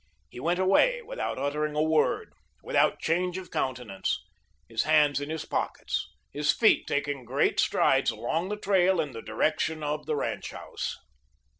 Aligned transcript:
He 0.29 0.39
went 0.39 0.57
away 0.57 1.03
without 1.03 1.37
uttering 1.37 1.75
a 1.75 1.83
word, 1.83 2.33
without 2.63 2.99
change 2.99 3.37
of 3.37 3.51
countenance, 3.51 4.17
his 4.67 4.81
hands 4.81 5.21
in 5.21 5.29
his 5.29 5.45
pockets, 5.45 6.09
his 6.31 6.51
feet 6.51 6.87
taking 6.87 7.23
great 7.23 7.59
strides 7.59 8.09
along 8.09 8.49
the 8.49 8.57
trail 8.57 8.99
in 8.99 9.11
the 9.11 9.21
direction 9.21 9.83
of 9.83 10.07
the 10.07 10.15
ranch 10.15 10.49
house. 10.49 10.97